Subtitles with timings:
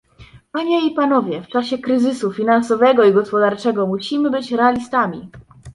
[0.51, 5.29] Panie i panowie, w czasie kryzysu finansowego i gospodarczego musimy być realistami